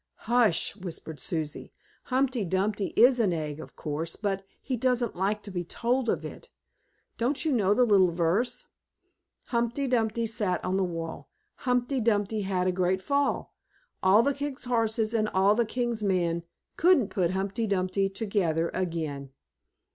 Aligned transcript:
"Hush!" 0.25 0.75
whispered 0.75 1.19
Susie. 1.19 1.71
"Humpty 2.05 2.43
Dumpty 2.43 2.87
is 2.95 3.19
an 3.19 3.31
egg, 3.31 3.59
of 3.59 3.75
course, 3.75 4.15
but 4.15 4.43
he 4.59 4.75
doesn't 4.75 5.15
like 5.15 5.43
to 5.43 5.51
be 5.51 5.63
told 5.63 6.09
of 6.09 6.25
it. 6.25 6.49
Don't 7.19 7.45
you 7.45 7.51
know 7.51 7.75
the 7.75 7.85
little 7.85 8.09
verse? 8.09 8.65
"'Humpty 9.49 9.85
Dumpty 9.85 10.25
sat 10.25 10.59
on 10.65 10.77
the 10.77 10.83
wall, 10.83 11.29
Humpty 11.57 11.99
Dumpty 12.01 12.41
had 12.41 12.65
a 12.65 12.71
great 12.71 12.99
fall. 13.03 13.53
All 14.01 14.23
the 14.23 14.33
King's 14.33 14.63
horses 14.65 15.13
and 15.13 15.29
all 15.35 15.53
the 15.53 15.67
King's 15.67 16.01
men 16.01 16.45
Couldn't 16.77 17.09
put 17.09 17.29
Humpty 17.29 17.67
Dumpty 17.67 18.09
together 18.09 18.71
again.'" 18.73 19.29